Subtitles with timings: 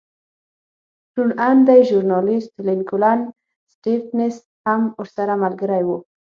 [1.15, 3.19] روڼ اندی ژورنالېست لینک ولن
[3.71, 4.35] سټېفنس
[4.65, 5.89] هم ورسره ملګری و.